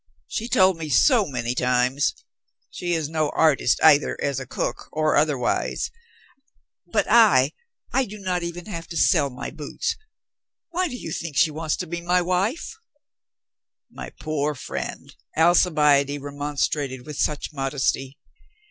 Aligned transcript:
She 0.27 0.47
told 0.49 0.77
me 0.77 0.89
so 0.89 1.27
many 1.27 1.53
times. 1.53 2.15
She 2.71 2.93
is 2.93 3.07
no 3.07 3.29
artist 3.35 3.79
either 3.83 4.17
as 4.19 4.39
a 4.39 4.47
cook 4.47 4.87
or 4.91 5.15
otherwise. 5.15 5.91
But 6.87 7.05
I— 7.07 7.51
I 7.93 8.07
466 8.09 8.09
THE 8.09 8.17
MASTER 8.17 8.17
OF 8.17 8.23
ALL 8.25 8.25
467 8.25 8.25
do 8.25 8.25
not 8.25 8.43
even 8.43 8.65
have 8.73 8.87
to 8.87 8.97
sell 8.97 9.29
my 9.29 9.51
boots. 9.51 9.95
Why 10.71 10.87
do 10.87 10.95
you 10.95 11.11
think 11.11 11.37
she 11.37 11.51
wants 11.51 11.75
to 11.75 11.85
be 11.85 12.01
my 12.01 12.21
wife?" 12.23 12.75
"My 13.91 14.09
poor 14.19 14.55
friend!" 14.55 15.15
Alclbiade 15.37 16.17
remonstrated 16.19 17.05
with 17.05 17.19
such 17.19 17.53
modesty. 17.53 18.17